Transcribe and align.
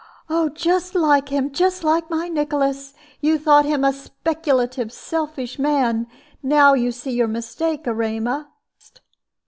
"Just 0.55 0.95
like 0.95 1.29
him. 1.29 1.51
Just 1.51 1.83
like 1.83 2.09
my 2.09 2.27
Nicholas. 2.27 2.95
You 3.19 3.37
thought 3.37 3.65
him 3.65 3.83
a 3.83 3.93
speculative, 3.93 4.91
selfish 4.91 5.59
man. 5.59 6.07
Now 6.41 6.73
you 6.73 6.91
see 6.91 7.11
your 7.11 7.27
mistake, 7.27 7.85
Erema." 7.85 8.49